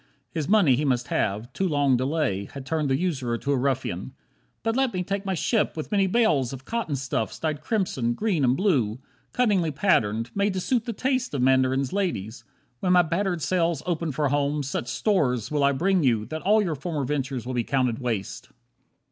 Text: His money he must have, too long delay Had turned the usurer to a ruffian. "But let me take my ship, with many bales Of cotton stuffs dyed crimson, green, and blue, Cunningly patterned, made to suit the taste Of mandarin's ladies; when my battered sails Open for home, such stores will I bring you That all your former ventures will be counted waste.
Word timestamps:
His 0.31 0.49
money 0.49 0.75
he 0.75 0.83
must 0.83 1.09
have, 1.09 1.53
too 1.53 1.67
long 1.67 1.95
delay 1.95 2.45
Had 2.51 2.65
turned 2.65 2.89
the 2.89 2.97
usurer 2.97 3.37
to 3.37 3.51
a 3.51 3.55
ruffian. 3.55 4.13
"But 4.63 4.75
let 4.75 4.91
me 4.95 5.03
take 5.03 5.27
my 5.27 5.35
ship, 5.35 5.77
with 5.77 5.91
many 5.91 6.07
bales 6.07 6.51
Of 6.53 6.65
cotton 6.65 6.95
stuffs 6.95 7.37
dyed 7.37 7.61
crimson, 7.61 8.15
green, 8.15 8.43
and 8.43 8.57
blue, 8.57 8.99
Cunningly 9.31 9.69
patterned, 9.69 10.31
made 10.33 10.53
to 10.53 10.59
suit 10.59 10.85
the 10.85 10.91
taste 10.93 11.35
Of 11.35 11.43
mandarin's 11.43 11.93
ladies; 11.93 12.43
when 12.79 12.93
my 12.93 13.03
battered 13.03 13.43
sails 13.43 13.83
Open 13.85 14.11
for 14.11 14.29
home, 14.29 14.63
such 14.63 14.87
stores 14.87 15.51
will 15.51 15.63
I 15.63 15.71
bring 15.71 16.01
you 16.01 16.25
That 16.25 16.41
all 16.41 16.63
your 16.63 16.73
former 16.73 17.05
ventures 17.05 17.45
will 17.45 17.53
be 17.53 17.63
counted 17.63 17.99
waste. 17.99 18.49